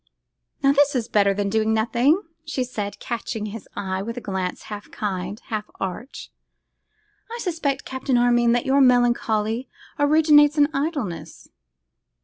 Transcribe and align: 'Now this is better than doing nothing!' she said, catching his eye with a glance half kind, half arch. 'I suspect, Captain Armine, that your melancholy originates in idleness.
'Now 0.63 0.71
this 0.71 0.95
is 0.95 1.07
better 1.07 1.31
than 1.31 1.47
doing 1.47 1.75
nothing!' 1.75 2.23
she 2.43 2.63
said, 2.63 2.97
catching 2.99 3.45
his 3.45 3.67
eye 3.75 4.01
with 4.01 4.17
a 4.17 4.19
glance 4.19 4.63
half 4.63 4.89
kind, 4.89 5.39
half 5.49 5.65
arch. 5.79 6.31
'I 7.31 7.37
suspect, 7.37 7.85
Captain 7.85 8.17
Armine, 8.17 8.53
that 8.53 8.65
your 8.65 8.81
melancholy 8.81 9.69
originates 9.99 10.57
in 10.57 10.69
idleness. 10.73 11.49